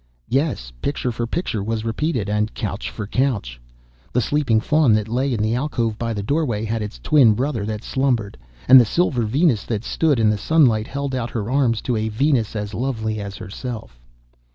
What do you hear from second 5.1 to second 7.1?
in the alcove by the doorway had its